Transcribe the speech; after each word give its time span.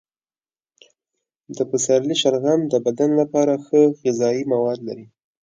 د 1.57 1.59
پسرلي 1.71 2.15
شلغم 2.21 2.59
د 2.67 2.73
بدن 2.85 3.09
لپاره 3.21 3.53
ښه 3.65 3.81
غذايي 4.03 4.43
مواد 4.53 4.79
لري. 4.87 5.05